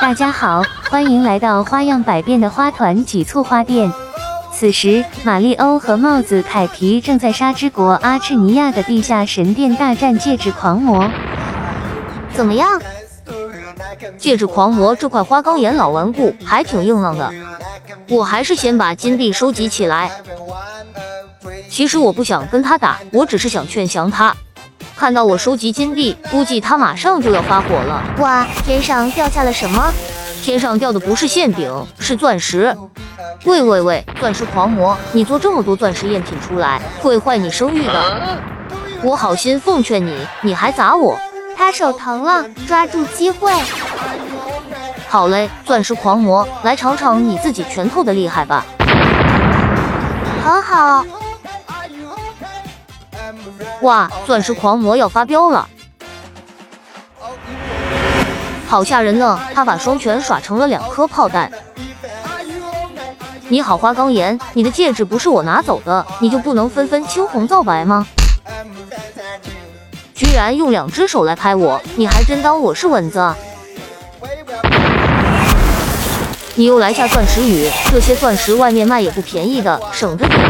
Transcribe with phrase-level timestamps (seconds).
[0.00, 3.92] 大家好，欢迎来到花样百变的花团挤促花店。
[4.52, 11.08] 此时，玛丽欧和帽子凯皮正在沙之国阿赤尼亚的地下神殿大战戒指狂魔。
[12.34, 12.68] 怎么样？
[14.18, 17.32] 戒指狂魔这块花岗岩老顽固还挺硬朗的。
[18.08, 20.10] 我还是先把金币收集起来。
[21.70, 24.34] 其实我不想跟他打，我只是想劝降他。
[24.96, 28.02] 看到我收集金币，估计他马上就要发火了。
[28.18, 29.90] 哇，天上掉下了什么？
[30.42, 32.76] 天上掉的不是馅饼，是钻石。
[33.44, 38.38] 喂喂喂，钻石狂魔，你做这么多钻石赝品出来，会坏你声誉的。
[39.02, 41.18] 我好心奉劝你，你还砸我。
[41.56, 43.52] 他手疼了，抓住机会。
[45.08, 48.66] 好嘞，钻石狂魔，来尝尝你自己拳头的厉害吧。
[50.44, 51.04] 很好。
[53.82, 55.66] 哇，钻石狂魔要发飙了，
[58.68, 59.40] 好吓人呢！
[59.54, 61.50] 他把双拳耍成了两颗炮弹。
[63.48, 68.06] 你好，花岗岩，你的戒指不是我拿走的，你就不能分分青红皂白吗？
[70.14, 73.34] 居然用两只手来拍我，你还真当我是蚊子？
[76.54, 80.48] 你又来下钻石雨，这些钻石外面卖也不便宜的，省着点用。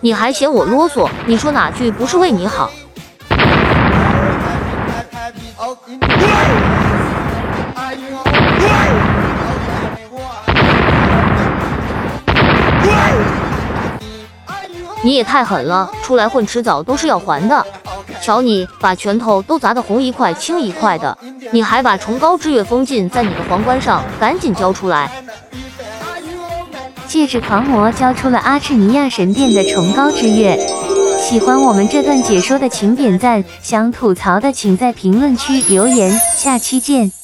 [0.00, 1.08] 你还嫌我啰嗦？
[1.26, 2.70] 你说哪句不是为你好？
[15.02, 15.90] 你也太狠了！
[16.02, 17.64] 出来混，迟早都是要还的。
[18.20, 21.16] 瞧你把拳头都砸得红一块青一块的，
[21.50, 25.10] 你还把崇高之月封禁在你的皇冠上，赶紧交出来！
[27.08, 30.58] 戒指狂魔交出了阿赤尼亚神殿的崇高之月。
[31.18, 36.12] 喜欢我们这段解说的请点赞，想吐槽的请在评论区留言。
[36.36, 37.17] 下期见。